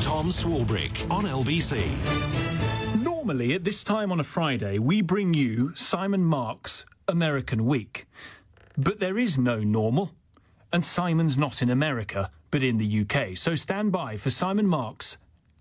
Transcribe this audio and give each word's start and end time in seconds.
Tom 0.00 0.28
Swarbrick 0.28 1.10
on 1.10 1.24
LBC. 1.24 1.84
Normally, 3.02 3.52
at 3.52 3.64
this 3.64 3.84
time 3.84 4.10
on 4.10 4.18
a 4.18 4.24
Friday, 4.24 4.78
we 4.78 5.02
bring 5.02 5.34
you 5.34 5.74
Simon 5.76 6.24
Marks' 6.24 6.86
American 7.06 7.66
Week. 7.66 8.06
But 8.78 8.98
there 8.98 9.18
is 9.18 9.36
no 9.36 9.58
normal. 9.58 10.12
And 10.72 10.82
Simon's 10.82 11.36
not 11.36 11.60
in 11.60 11.68
America, 11.68 12.30
but 12.50 12.62
in 12.62 12.78
the 12.78 13.00
UK. 13.00 13.36
So 13.36 13.54
stand 13.54 13.92
by 13.92 14.16
for 14.16 14.30
Simon 14.30 14.66
Marks' 14.66 15.18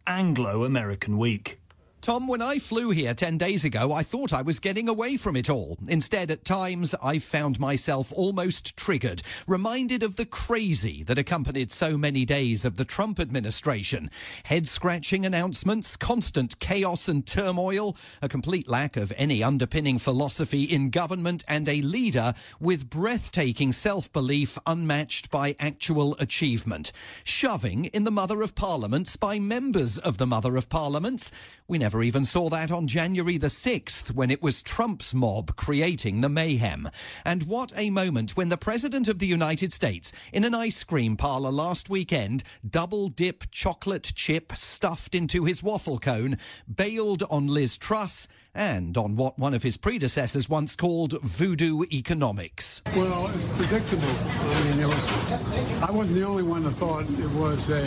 Anglo 0.08 0.64
American 0.64 1.18
Week. 1.18 1.60
Tom, 2.02 2.30
when 2.30 2.42
I 2.42 2.60
flew 2.60 2.92
here 2.92 3.14
10 3.14 3.38
days 3.38 3.66
ago, 3.66 3.92
I 3.92 4.04
thought 4.04 4.32
I 4.32 4.42
was 4.42 4.62
getting 4.62 4.88
away 4.88 5.18
from 5.18 5.36
it 5.36 5.50
all. 5.50 5.78
Instead, 5.90 6.32
at 6.32 6.46
times, 6.46 6.96
I've 7.04 7.26
found 7.26 7.60
myself 7.60 8.14
almost 8.16 8.78
triggered, 8.78 9.22
reminded 9.48 10.02
of 10.02 10.16
the 10.16 10.26
crazy 10.26 11.04
that 11.04 11.18
accompanied 11.18 11.72
so 11.72 11.98
many 11.98 12.24
days 12.24 12.64
of 12.64 12.78
the 12.78 12.86
Trump 12.86 13.20
administration. 13.20 14.10
Head 14.46 14.66
scratching 14.66 15.26
announcements, 15.26 15.98
constant 15.98 16.58
chaos 16.60 17.10
and 17.10 17.28
turmoil, 17.28 17.98
a 18.22 18.30
complete 18.30 18.70
lack 18.70 18.96
of 18.96 19.12
any 19.18 19.44
underpinning 19.44 19.98
philosophy 19.98 20.64
in 20.64 20.92
government, 20.92 21.44
and 21.50 21.68
a 21.68 21.82
leader 21.82 22.34
with 22.62 22.90
breathtaking 22.90 23.74
self 23.74 24.10
belief 24.14 24.58
unmatched 24.66 25.30
by 25.30 25.54
actual 25.60 26.16
achievement. 26.18 26.94
Shoving 27.26 27.86
in 27.86 28.06
the 28.06 28.12
Mother 28.12 28.42
of 28.42 28.56
Parliaments 28.56 29.18
by 29.18 29.38
members 29.38 29.98
of 29.98 30.18
the 30.18 30.28
Mother 30.28 30.56
of 30.56 30.70
Parliaments. 30.70 31.30
We 31.68 31.78
never 31.78 31.89
even 31.98 32.24
saw 32.24 32.50
that 32.50 32.72
on 32.72 32.88
January 32.88 33.38
the 33.38 33.48
6th 33.48 34.12
when 34.12 34.30
it 34.30 34.42
was 34.42 34.62
Trump's 34.62 35.14
mob 35.14 35.56
creating 35.56 36.22
the 36.22 36.30
mayhem. 36.30 36.90
And 37.26 37.44
what 37.44 37.74
a 37.76 37.90
moment 37.90 38.38
when 38.38 38.50
the 38.50 38.58
President 38.58 39.08
of 39.08 39.18
the 39.18 39.28
United 39.28 39.74
States, 39.74 40.14
in 40.32 40.44
an 40.44 40.54
ice 40.54 40.84
cream 40.84 41.18
parlour 41.18 41.52
last 41.52 41.90
weekend, 41.90 42.44
double 42.70 43.10
dip 43.10 43.50
chocolate 43.50 44.14
chip 44.16 44.54
stuffed 44.56 45.16
into 45.16 45.46
his 45.46 45.64
waffle 45.64 45.98
cone, 45.98 46.38
bailed 46.74 47.24
on 47.30 47.48
Liz 47.48 47.78
Truss 47.78 48.28
and 48.54 48.98
on 48.98 49.16
what 49.16 49.38
one 49.38 49.54
of 49.54 49.64
his 49.64 49.78
predecessors 49.78 50.50
once 50.50 50.76
called 50.76 51.20
voodoo 51.22 51.84
economics. 51.92 52.82
Well, 52.96 53.28
it's 53.34 53.48
predictable. 53.50 54.04
I 54.08 54.64
mean, 54.70 54.80
it 54.82 54.86
was, 54.86 55.82
I 55.82 55.92
wasn't 55.92 56.18
the 56.18 56.26
only 56.26 56.44
one 56.44 56.64
that 56.64 56.72
thought 56.72 57.04
it 57.04 57.32
was 57.32 57.70
a 57.70 57.86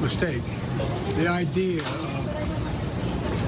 mistake. 0.00 0.42
The 1.16 1.28
idea 1.28 1.76
of 1.76 2.23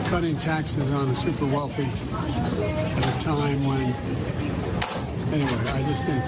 cutting 0.09 0.37
taxes 0.39 0.89
on 0.93 1.09
the 1.09 1.15
super 1.15 1.47
wealthy 1.47 1.83
at 1.83 3.17
a 3.17 3.25
time 3.25 3.65
when, 3.65 3.93
anyway, 5.33 5.71
I 5.71 5.83
just 5.83 6.05
think, 6.05 6.23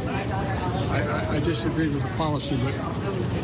I, 0.90 1.34
I, 1.34 1.38
with 1.38 2.02
the 2.02 2.14
policy, 2.16 2.58
but 2.64 2.74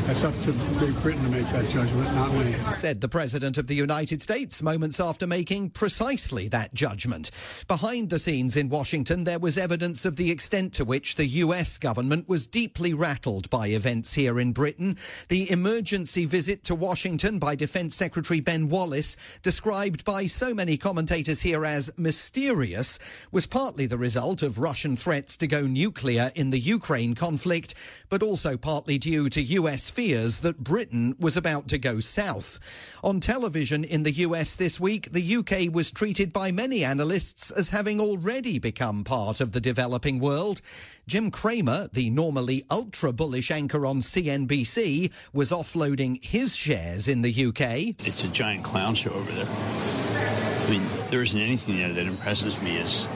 that's 0.07 0.23
up 0.23 0.39
to 0.41 0.53
Great 0.79 0.95
Britain 1.01 1.23
to 1.25 1.31
make 1.31 1.49
that 1.51 1.69
judgment, 1.71 2.15
not 2.15 2.31
me. 2.35 2.53
Said 2.75 3.01
the 3.01 3.09
President 3.09 3.57
of 3.57 3.69
the 3.69 3.75
United 3.75 4.21
States 4.21 4.63
moments 4.63 5.01
after 5.01 5.27
making 5.27 5.71
precisely 5.71 6.47
that 6.49 6.75
judgment. 6.75 7.31
Behind 7.69 8.11
the 8.11 8.19
scenes 8.19 8.57
in 8.57 8.69
Washington, 8.69 9.25
there 9.25 9.39
was 9.39 9.57
evidence 9.57 10.05
of 10.05 10.17
the 10.17 10.31
extent 10.31 10.75
to 10.75 10.85
which 10.85 11.15
the 11.15 11.27
US 11.27 11.79
government 11.79 12.29
was 12.29 12.47
deeply 12.47 12.93
rattled 12.93 13.49
by 13.49 13.69
events 13.69 14.13
here 14.13 14.39
in 14.39 14.53
Britain. 14.53 14.99
The 15.29 15.51
emergency 15.51 16.27
visit 16.27 16.65
to 16.65 16.75
Washington 16.75 17.39
by 17.39 17.55
Defense 17.55 17.95
Secretary 17.95 18.41
Ben 18.41 18.69
Wallace, 18.69 19.17
described 19.43 20.05
by 20.05 20.27
so 20.27 20.53
many 20.53 20.77
commentators 20.77 21.41
here 21.41 21.65
as 21.65 21.91
mysterious, 21.97 22.99
was 23.33 23.47
partly 23.47 23.87
the 23.87 23.97
result 23.99 24.43
of 24.43 24.59
Russian 24.59 24.97
threats 24.97 25.37
to 25.45 25.49
go 25.49 25.67
nuclear 25.67 26.33
in 26.35 26.49
the 26.49 26.59
Ukraine 26.59 27.15
conflict, 27.15 27.75
but 28.09 28.23
also 28.23 28.57
partly 28.57 28.97
due 28.97 29.29
to 29.29 29.43
US 29.43 29.91
fears 29.91 30.41
that 30.41 30.65
Britain 30.65 31.15
was 31.19 31.37
about 31.37 31.69
to 31.69 31.77
go 31.77 32.01
south. 32.01 32.59
On 33.03 33.21
television 33.21 33.85
in 33.85 34.05
the 34.05 34.13
US 34.13 34.55
this 34.55 34.81
week, 34.81 35.13
the 35.13 35.37
UK 35.37 35.71
was 35.71 35.91
treated 35.91 36.33
by 36.33 36.51
many 36.51 36.83
analysts 36.83 37.51
as 37.51 37.69
having 37.69 38.01
already 38.01 38.59
become 38.59 39.05
part 39.05 39.43
of 39.43 39.53
the 39.53 39.61
developing 39.61 40.19
world. 40.19 40.63
Jim 41.07 41.31
Cramer, 41.31 41.89
the 41.93 42.09
normally 42.09 42.65
ultra 42.71 43.13
bullish 43.13 43.51
anchor 43.51 43.85
on 43.85 44.01
CNBC, 44.01 45.13
was 45.35 45.51
offloading 45.51 46.25
his 46.25 46.57
shares 46.57 47.07
in 47.07 47.21
the 47.21 47.47
UK. 47.47 47.61
It's 48.07 48.25
a 48.25 48.29
giant 48.29 48.65
clown 48.65 48.95
show 48.95 49.11
over 49.11 49.31
there. 49.33 49.47
I 49.47 50.71
mean, 50.71 50.87
there 51.11 51.21
isn't 51.21 51.39
anything 51.39 51.77
there 51.77 51.93
that 51.93 52.07
impresses 52.07 52.59
me 52.63 52.79
as 52.79 53.07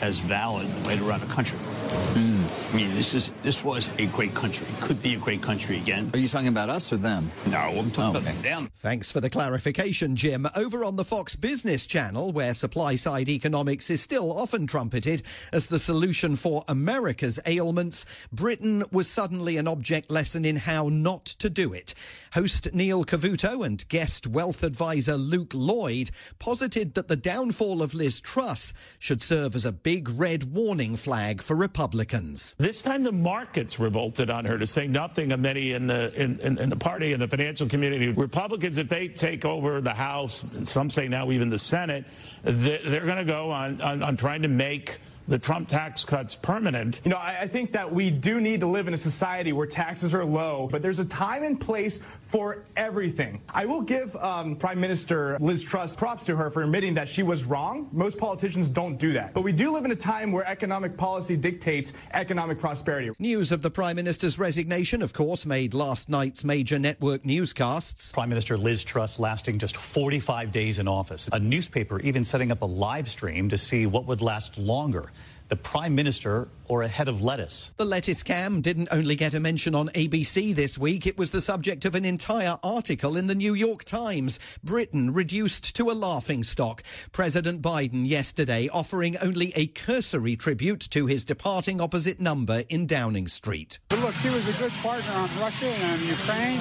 as 0.00 0.18
valid 0.18 0.68
the 0.82 0.88
way 0.88 0.96
to 0.96 1.04
run 1.04 1.22
a 1.22 1.26
country. 1.26 1.58
Mm. 1.90 2.72
I 2.72 2.76
mean, 2.76 2.94
this 2.94 3.14
is 3.14 3.30
this 3.42 3.62
was 3.64 3.90
a 3.98 4.06
great 4.06 4.34
country. 4.34 4.66
It 4.66 4.80
could 4.80 5.00
be 5.02 5.14
a 5.14 5.18
great 5.18 5.40
country 5.40 5.76
again. 5.78 6.10
Are 6.12 6.18
you 6.18 6.28
talking 6.28 6.48
about 6.48 6.68
us 6.68 6.92
or 6.92 6.96
them? 6.96 7.30
No, 7.46 7.58
I'm 7.58 7.90
talking 7.90 8.16
Oh, 8.16 8.18
okay. 8.18 8.30
about 8.30 8.42
them. 8.42 8.70
Thanks 8.76 9.10
for 9.12 9.20
the 9.20 9.30
clarification, 9.30 10.16
Jim. 10.16 10.46
Over 10.54 10.84
on 10.84 10.96
the 10.96 11.04
Fox 11.04 11.36
Business 11.36 11.86
Channel, 11.86 12.32
where 12.32 12.54
supply 12.54 12.96
side 12.96 13.28
economics 13.28 13.88
is 13.90 14.00
still 14.02 14.36
often 14.36 14.66
trumpeted 14.66 15.22
as 15.52 15.68
the 15.68 15.78
solution 15.78 16.36
for 16.36 16.64
America's 16.68 17.38
ailments, 17.46 18.04
Britain 18.32 18.84
was 18.90 19.08
suddenly 19.08 19.56
an 19.56 19.68
object 19.68 20.10
lesson 20.10 20.44
in 20.44 20.56
how 20.56 20.88
not 20.88 21.24
to 21.24 21.48
do 21.48 21.72
it. 21.72 21.94
Host 22.34 22.68
Neil 22.74 23.04
Cavuto 23.04 23.64
and 23.64 23.88
guest 23.88 24.26
wealth 24.26 24.62
advisor 24.62 25.16
Luke 25.16 25.52
Lloyd 25.54 26.10
posited 26.38 26.94
that 26.94 27.08
the 27.08 27.16
downfall 27.16 27.80
of 27.80 27.94
Liz 27.94 28.20
Truss 28.20 28.72
should 28.98 29.22
serve 29.22 29.54
as 29.54 29.64
a 29.64 29.72
big 29.72 30.08
red 30.10 30.52
warning 30.52 30.96
flag 30.96 31.40
for 31.40 31.56
Republicans. 31.76 32.54
This 32.56 32.80
time 32.80 33.02
the 33.02 33.12
markets 33.12 33.78
revolted 33.78 34.30
on 34.30 34.46
her 34.46 34.56
to 34.56 34.66
say 34.66 34.86
nothing 34.86 35.30
of 35.30 35.40
many 35.40 35.72
in 35.72 35.86
the 35.86 36.10
in, 36.14 36.40
in, 36.40 36.56
in 36.56 36.70
the 36.70 36.76
party 36.76 37.12
and 37.12 37.20
the 37.20 37.28
financial 37.28 37.68
community. 37.68 38.08
Republicans, 38.08 38.78
if 38.78 38.88
they 38.88 39.08
take 39.08 39.44
over 39.44 39.82
the 39.82 39.92
House, 39.92 40.42
some 40.64 40.88
say 40.88 41.06
now 41.06 41.30
even 41.30 41.50
the 41.50 41.58
Senate, 41.58 42.06
they, 42.44 42.80
they're 42.82 43.04
going 43.04 43.18
to 43.18 43.30
go 43.30 43.50
on, 43.50 43.82
on, 43.82 44.02
on 44.02 44.16
trying 44.16 44.40
to 44.40 44.48
make 44.48 45.00
the 45.28 45.38
Trump 45.38 45.68
tax 45.68 46.04
cuts 46.04 46.36
permanent. 46.36 47.00
You 47.04 47.10
know, 47.10 47.16
I, 47.16 47.42
I 47.42 47.46
think 47.48 47.72
that 47.72 47.92
we 47.92 48.10
do 48.10 48.40
need 48.40 48.60
to 48.60 48.66
live 48.66 48.88
in 48.88 48.94
a 48.94 48.98
society 48.98 49.52
where 49.52 49.66
taxes 49.66 50.14
are 50.14 50.24
low, 50.24 50.68
but 50.70 50.82
there's 50.82 50.98
a 50.98 51.04
time 51.04 51.42
and 51.42 51.60
place 51.60 52.00
for 52.22 52.64
everything. 52.76 53.40
I 53.48 53.64
will 53.66 53.82
give 53.82 54.14
um, 54.16 54.56
Prime 54.56 54.80
Minister 54.80 55.38
Liz 55.40 55.62
Truss 55.62 55.96
props 55.96 56.24
to 56.26 56.36
her 56.36 56.50
for 56.50 56.62
admitting 56.62 56.94
that 56.94 57.08
she 57.08 57.22
was 57.22 57.44
wrong. 57.44 57.88
Most 57.92 58.18
politicians 58.18 58.68
don't 58.68 58.96
do 58.96 59.12
that. 59.14 59.34
But 59.34 59.42
we 59.42 59.52
do 59.52 59.72
live 59.72 59.84
in 59.84 59.90
a 59.90 59.96
time 59.96 60.32
where 60.32 60.46
economic 60.46 60.96
policy 60.96 61.36
dictates 61.36 61.92
economic 62.12 62.58
prosperity. 62.58 63.10
News 63.18 63.52
of 63.52 63.62
the 63.62 63.70
Prime 63.70 63.96
Minister's 63.96 64.38
resignation, 64.38 65.02
of 65.02 65.12
course, 65.12 65.46
made 65.46 65.74
last 65.74 66.08
night's 66.08 66.44
major 66.44 66.78
network 66.78 67.24
newscasts. 67.24 68.12
Prime 68.12 68.28
Minister 68.28 68.56
Liz 68.56 68.84
Truss 68.84 69.18
lasting 69.18 69.58
just 69.58 69.76
45 69.76 70.52
days 70.52 70.78
in 70.78 70.88
office. 70.88 71.28
A 71.32 71.38
newspaper 71.38 72.00
even 72.00 72.24
setting 72.24 72.52
up 72.52 72.62
a 72.62 72.66
live 72.66 73.08
stream 73.08 73.48
to 73.48 73.58
see 73.58 73.86
what 73.86 74.06
would 74.06 74.22
last 74.22 74.58
longer 74.58 75.10
the 75.48 75.56
Prime 75.56 75.94
Minister 75.94 76.48
or 76.68 76.82
a 76.82 76.88
head 76.88 77.08
of 77.08 77.22
lettuce. 77.22 77.72
The 77.76 77.84
lettuce 77.84 78.22
cam 78.22 78.60
didn't 78.60 78.88
only 78.90 79.14
get 79.14 79.34
a 79.34 79.40
mention 79.40 79.74
on 79.74 79.88
ABC 79.90 80.54
this 80.54 80.76
week, 80.76 81.06
it 81.06 81.16
was 81.16 81.30
the 81.30 81.40
subject 81.40 81.84
of 81.84 81.94
an 81.94 82.04
entire 82.04 82.58
article 82.62 83.16
in 83.16 83.28
the 83.28 83.34
New 83.34 83.54
York 83.54 83.84
Times. 83.84 84.40
Britain 84.64 85.12
reduced 85.12 85.76
to 85.76 85.90
a 85.90 85.92
laughing 85.92 86.42
stock. 86.42 86.82
President 87.12 87.62
Biden 87.62 88.06
yesterday 88.06 88.68
offering 88.72 89.16
only 89.18 89.52
a 89.54 89.68
cursory 89.68 90.36
tribute 90.36 90.80
to 90.90 91.06
his 91.06 91.24
departing 91.24 91.80
opposite 91.80 92.20
number 92.20 92.64
in 92.68 92.86
Downing 92.86 93.28
Street. 93.28 93.78
But 93.88 94.00
look, 94.00 94.14
she 94.14 94.30
was 94.30 94.48
a 94.48 94.60
good 94.60 94.72
partner 94.82 95.12
on 95.14 95.28
Russia 95.40 95.66
and 95.66 96.00
on 96.00 96.08
Ukraine, 96.08 96.60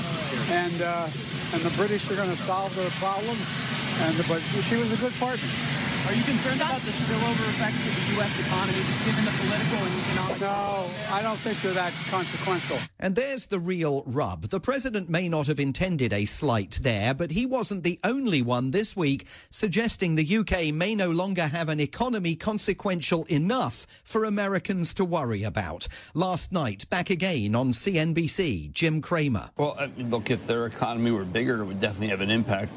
and 0.51 0.81
uh, 0.81 1.09
and 1.53 1.61
the 1.61 1.75
British 1.75 2.09
are 2.11 2.15
going 2.15 2.29
to 2.29 2.35
solve 2.35 2.75
the 2.75 2.89
problem. 2.99 3.37
And 4.01 4.17
but 4.27 4.41
she 4.41 4.75
was 4.75 4.91
a 4.91 4.97
good 4.97 5.13
partner. 5.13 5.84
Are 6.05 6.13
you 6.13 6.23
concerned 6.23 6.61
about 6.61 6.79
the 6.81 6.91
spillover 6.91 7.49
effects 7.49 7.87
of 7.87 7.95
the 7.95 8.15
U.S. 8.17 8.39
economy, 8.39 8.77
given 9.05 9.25
the 9.25 9.31
political 9.31 9.77
and 9.87 10.01
economic? 10.01 10.39
No, 10.39 10.87
I 11.11 11.21
don't 11.23 11.37
think 11.37 11.59
they're 11.61 11.73
that 11.73 11.93
consequential. 12.11 12.77
And 12.99 13.15
there's 13.15 13.47
the 13.47 13.57
real 13.57 14.03
rub. 14.05 14.49
The 14.49 14.59
president 14.59 15.09
may 15.09 15.27
not 15.27 15.47
have 15.47 15.59
intended 15.59 16.13
a 16.13 16.25
slight 16.25 16.79
there, 16.83 17.15
but 17.15 17.31
he 17.31 17.47
wasn't 17.47 17.83
the 17.83 17.99
only 18.03 18.43
one 18.43 18.69
this 18.69 18.95
week 18.95 19.25
suggesting 19.49 20.13
the 20.13 20.37
UK 20.37 20.71
may 20.71 20.93
no 20.93 21.09
longer 21.09 21.47
have 21.47 21.69
an 21.69 21.79
economy 21.79 22.35
consequential 22.35 23.25
enough 23.25 23.87
for 24.03 24.25
Americans 24.25 24.93
to 24.93 25.05
worry 25.05 25.41
about. 25.41 25.87
Last 26.13 26.51
night, 26.51 26.87
back 26.91 27.09
again 27.09 27.55
on 27.55 27.71
CNBC, 27.71 28.71
Jim 28.71 29.01
Cramer. 29.01 29.49
Well, 29.57 29.75
I 29.79 29.87
mean, 29.87 30.11
look, 30.11 30.29
if 30.29 30.45
their 30.45 30.67
economy 30.67 31.09
were 31.09 31.25
bigger, 31.25 31.63
it 31.63 31.65
would 31.65 31.79
definitely 31.79 32.09
have 32.09 32.21
an 32.21 32.29
impact. 32.29 32.71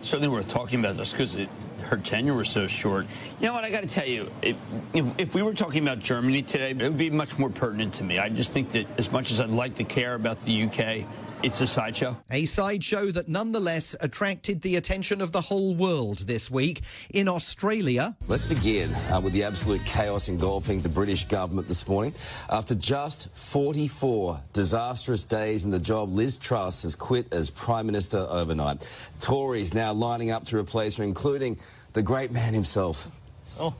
Certainly 0.00 0.28
worth 0.28 0.50
talking 0.50 0.80
about 0.80 0.96
just 0.96 1.12
because 1.12 1.38
her 1.84 1.96
tenure 1.96 2.34
was 2.34 2.48
so 2.48 2.66
short. 2.66 3.06
You 3.40 3.46
know 3.46 3.54
what? 3.54 3.64
I 3.64 3.70
got 3.70 3.82
to 3.82 3.88
tell 3.88 4.06
you, 4.06 4.30
if, 4.42 4.56
if, 4.92 5.06
if 5.18 5.34
we 5.34 5.42
were 5.42 5.54
talking 5.54 5.82
about 5.82 6.00
Germany 6.00 6.42
today, 6.42 6.70
it 6.70 6.76
would 6.76 6.98
be 6.98 7.10
much 7.10 7.38
more 7.38 7.50
pertinent 7.50 7.94
to 7.94 8.04
me. 8.04 8.18
I 8.18 8.28
just 8.28 8.52
think 8.52 8.70
that 8.70 8.86
as 8.98 9.10
much 9.10 9.30
as 9.30 9.40
I'd 9.40 9.50
like 9.50 9.76
to 9.76 9.84
care 9.84 10.14
about 10.14 10.40
the 10.42 10.64
UK, 10.64 11.06
it's 11.42 11.60
a 11.60 11.66
sideshow. 11.66 12.16
A 12.30 12.46
sideshow 12.46 13.10
that 13.12 13.28
nonetheless 13.28 13.94
attracted 14.00 14.62
the 14.62 14.76
attention 14.76 15.20
of 15.20 15.32
the 15.32 15.42
whole 15.42 15.74
world 15.74 16.20
this 16.20 16.50
week. 16.50 16.80
In 17.10 17.28
Australia, 17.28 18.16
Let's 18.26 18.46
begin 18.46 18.92
uh, 19.12 19.20
with 19.20 19.34
the 19.34 19.44
absolute 19.44 19.84
chaos 19.84 20.28
engulfing 20.28 20.80
the 20.80 20.88
British 20.88 21.24
government 21.26 21.68
this 21.68 21.86
morning. 21.86 22.14
After 22.48 22.74
just 22.74 23.28
44 23.34 24.40
disastrous 24.54 25.24
days 25.24 25.64
in 25.64 25.70
the 25.70 25.78
job, 25.78 26.10
Liz 26.10 26.38
Truss 26.38 26.82
has 26.82 26.96
quit 26.96 27.32
as 27.32 27.50
Prime 27.50 27.86
Minister 27.86 28.26
overnight. 28.30 28.88
Tories 29.20 29.74
now 29.74 29.85
lining 29.92 30.30
up 30.30 30.44
to 30.46 30.56
replace 30.56 30.96
her, 30.96 31.04
including 31.04 31.58
the 31.92 32.02
great 32.02 32.30
man 32.30 32.54
himself. 32.54 33.10
Oh. 33.58 33.74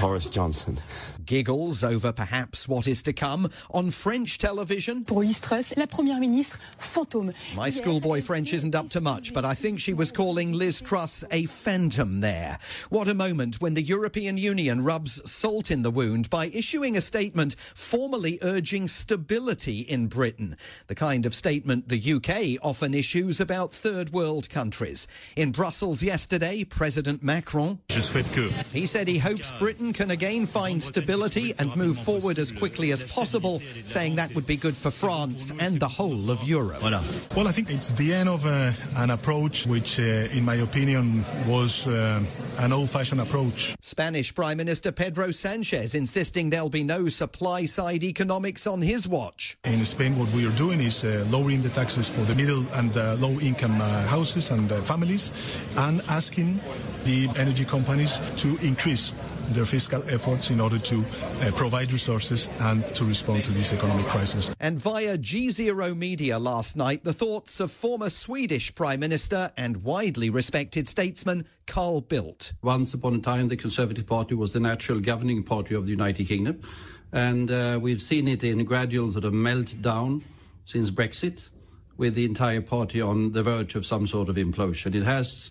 Boris 0.00 0.28
Johnson. 0.28 0.80
Giggles 1.24 1.82
over 1.82 2.12
perhaps 2.12 2.68
what 2.68 2.86
is 2.86 3.02
to 3.02 3.12
come 3.12 3.48
on 3.70 3.90
French 3.90 4.38
television. 4.38 5.04
Pour 5.04 5.22
Liz 5.22 5.40
Truss, 5.40 5.74
la 5.76 5.86
première 5.86 6.20
ministre 6.20 6.58
fantôme. 6.78 7.32
My 7.56 7.70
schoolboy 7.70 8.20
French 8.20 8.52
isn't 8.52 8.74
up 8.74 8.90
to 8.90 9.00
much, 9.00 9.32
but 9.32 9.44
I 9.44 9.54
think 9.54 9.80
she 9.80 9.94
was 9.94 10.12
calling 10.12 10.52
Liz 10.52 10.80
Truss 10.80 11.24
a 11.30 11.46
phantom 11.46 12.20
there. 12.20 12.58
What 12.90 13.08
a 13.08 13.14
moment 13.14 13.60
when 13.60 13.74
the 13.74 13.82
European 13.82 14.36
Union 14.36 14.84
rubs 14.84 15.20
salt 15.30 15.70
in 15.70 15.82
the 15.82 15.90
wound 15.90 16.28
by 16.28 16.46
issuing 16.46 16.96
a 16.96 17.00
statement 17.00 17.56
formally 17.74 18.38
urging 18.42 18.88
stability 18.88 19.80
in 19.80 20.08
Britain, 20.08 20.56
the 20.88 20.94
kind 20.94 21.26
of 21.26 21.34
statement 21.34 21.88
the 21.88 22.12
UK 22.12 22.62
often 22.62 22.92
issues 22.94 23.40
about 23.40 23.72
third 23.72 24.10
world 24.10 24.50
countries. 24.50 25.06
In 25.36 25.52
Brussels 25.52 26.02
yesterday, 26.02 26.64
President 26.64 27.22
Macron 27.22 27.78
he 28.72 28.86
said 28.86 29.08
he 29.08 29.18
hopes 29.18 29.52
Britain 29.52 29.92
can 29.92 30.10
again 30.10 30.46
find 30.46 30.82
stability 30.82 31.13
and 31.58 31.76
move 31.76 31.98
forward 31.98 32.38
as 32.38 32.52
quickly 32.52 32.92
as 32.92 33.04
possible, 33.12 33.60
saying 33.84 34.16
that 34.16 34.34
would 34.34 34.46
be 34.46 34.56
good 34.56 34.76
for 34.76 34.90
France 34.90 35.52
and 35.60 35.80
the 35.80 35.88
whole 35.88 36.30
of 36.30 36.42
Europe. 36.42 36.82
Well, 36.82 37.48
I 37.48 37.52
think 37.52 37.70
it's 37.70 37.92
the 37.92 38.12
end 38.12 38.28
of 38.28 38.46
uh, 38.46 38.72
an 38.96 39.10
approach 39.10 39.66
which, 39.66 39.98
uh, 39.98 40.36
in 40.36 40.44
my 40.44 40.56
opinion, 40.56 41.24
was 41.46 41.86
uh, 41.86 42.22
an 42.58 42.72
old 42.72 42.90
fashioned 42.90 43.20
approach. 43.20 43.74
Spanish 43.80 44.34
Prime 44.34 44.56
Minister 44.56 44.92
Pedro 44.92 45.30
Sanchez 45.30 45.94
insisting 45.94 46.50
there'll 46.50 46.68
be 46.70 46.84
no 46.84 47.08
supply 47.08 47.66
side 47.66 48.02
economics 48.02 48.66
on 48.66 48.82
his 48.82 49.06
watch. 49.08 49.56
In 49.64 49.84
Spain, 49.84 50.18
what 50.18 50.30
we 50.32 50.46
are 50.46 50.56
doing 50.56 50.80
is 50.80 51.04
uh, 51.04 51.24
lowering 51.30 51.62
the 51.62 51.68
taxes 51.70 52.08
for 52.08 52.22
the 52.22 52.34
middle 52.34 52.64
and 52.74 52.96
uh, 52.96 53.14
low 53.18 53.38
income 53.40 53.80
uh, 53.80 54.02
houses 54.06 54.50
and 54.50 54.70
uh, 54.70 54.80
families 54.80 55.32
and 55.78 56.00
asking 56.08 56.60
the 57.04 57.28
energy 57.36 57.64
companies 57.64 58.20
to 58.36 58.56
increase 58.62 59.12
their 59.52 59.64
fiscal 59.64 60.02
efforts 60.08 60.50
in 60.50 60.60
order 60.60 60.78
to 60.78 60.98
uh, 60.98 61.50
provide 61.54 61.92
resources 61.92 62.48
and 62.60 62.84
to 62.94 63.04
respond 63.04 63.44
to 63.44 63.52
this 63.52 63.72
economic 63.72 64.06
crisis. 64.06 64.50
And 64.60 64.78
via 64.78 65.18
G 65.18 65.50
Zero 65.50 65.94
Media 65.94 66.38
last 66.38 66.76
night, 66.76 67.04
the 67.04 67.12
thoughts 67.12 67.60
of 67.60 67.70
former 67.70 68.10
Swedish 68.10 68.74
Prime 68.74 69.00
Minister 69.00 69.52
and 69.56 69.78
widely 69.78 70.30
respected 70.30 70.88
statesman 70.88 71.46
Carl 71.66 72.02
Bildt. 72.02 72.52
Once 72.62 72.94
upon 72.94 73.14
a 73.14 73.20
time, 73.20 73.48
the 73.48 73.56
Conservative 73.56 74.06
Party 74.06 74.34
was 74.34 74.52
the 74.52 74.60
natural 74.60 75.00
governing 75.00 75.42
party 75.42 75.74
of 75.74 75.84
the 75.84 75.90
United 75.90 76.26
Kingdom, 76.26 76.60
and 77.12 77.50
uh, 77.50 77.78
we've 77.80 78.02
seen 78.02 78.28
it 78.28 78.42
in 78.44 78.64
gradual 78.64 79.10
sort 79.12 79.24
of 79.24 79.32
meltdown 79.32 80.22
since 80.64 80.90
Brexit, 80.90 81.50
with 81.96 82.14
the 82.14 82.24
entire 82.24 82.60
party 82.60 83.00
on 83.00 83.32
the 83.32 83.42
verge 83.42 83.74
of 83.74 83.86
some 83.86 84.06
sort 84.06 84.28
of 84.28 84.36
implosion. 84.36 84.94
It 84.94 85.04
has 85.04 85.50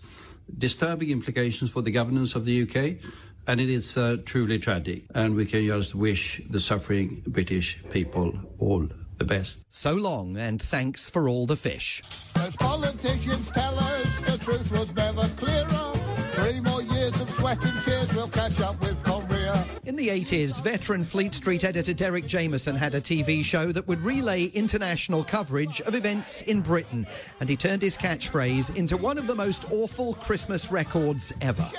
disturbing 0.58 1.10
implications 1.10 1.70
for 1.70 1.82
the 1.82 1.90
governance 1.90 2.34
of 2.34 2.44
the 2.44 2.62
UK, 2.62 3.02
and 3.46 3.60
it 3.60 3.70
is 3.70 3.96
uh, 3.96 4.16
truly 4.24 4.58
tragic. 4.58 5.04
And 5.14 5.34
we 5.34 5.46
can 5.46 5.66
just 5.66 5.94
wish 5.94 6.40
the 6.48 6.60
suffering 6.60 7.22
British 7.26 7.82
people 7.90 8.32
all 8.58 8.88
the 9.18 9.24
best. 9.24 9.72
So 9.72 9.94
long, 9.94 10.36
and 10.36 10.60
thanks 10.60 11.08
for 11.08 11.28
all 11.28 11.46
the 11.46 11.56
fish. 11.56 12.02
As 12.36 12.56
politicians 12.56 13.50
tell 13.50 13.78
us, 13.78 14.20
the 14.22 14.38
truth 14.38 14.70
was 14.72 14.94
never 14.94 15.22
clearer. 15.36 15.92
Three 16.32 16.60
more 16.60 16.82
years 16.82 17.20
of 17.20 17.30
sweat 17.30 17.64
and 17.64 17.84
tears 17.84 18.12
will 18.12 18.28
catch 18.28 18.60
up 18.60 18.80
with 18.80 19.00
Korea. 19.04 19.64
In 19.84 19.94
the 19.94 20.08
80s, 20.08 20.60
veteran 20.62 21.04
Fleet 21.04 21.32
Street 21.32 21.62
editor 21.62 21.94
Derek 21.94 22.26
Jameson 22.26 22.74
had 22.74 22.94
a 22.94 23.00
TV 23.00 23.44
show 23.44 23.70
that 23.70 23.86
would 23.86 24.00
relay 24.00 24.46
international 24.46 25.22
coverage 25.22 25.80
of 25.82 25.94
events 25.94 26.42
in 26.42 26.60
Britain, 26.60 27.06
and 27.40 27.48
he 27.48 27.56
turned 27.56 27.82
his 27.82 27.96
catchphrase 27.96 28.74
into 28.74 28.96
one 28.96 29.18
of 29.18 29.26
the 29.26 29.34
most 29.34 29.70
awful 29.70 30.14
Christmas 30.14 30.72
records 30.72 31.32
ever. 31.40 31.70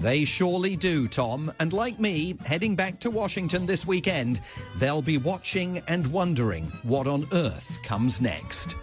They 0.00 0.24
surely 0.24 0.76
do, 0.76 1.08
Tom. 1.08 1.52
And 1.58 1.72
like 1.72 1.98
me, 1.98 2.36
heading 2.44 2.76
back 2.76 2.98
to 3.00 3.10
Washington 3.10 3.64
this 3.66 3.86
weekend, 3.86 4.40
they'll 4.76 5.02
be 5.02 5.18
watching 5.18 5.80
and 5.88 6.06
wondering 6.08 6.64
what 6.82 7.06
on 7.06 7.26
earth 7.32 7.82
comes 7.82 8.20
next. 8.20 8.74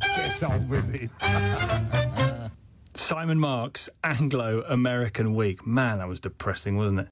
Get 0.00 0.42
on 0.42 0.68
with 0.68 0.94
it. 0.94 1.10
Simon 2.94 3.40
Marks, 3.40 3.88
Anglo 4.04 4.62
American 4.68 5.34
Week. 5.34 5.66
Man, 5.66 5.98
that 5.98 6.08
was 6.08 6.20
depressing, 6.20 6.76
wasn't 6.76 7.00
it? 7.00 7.06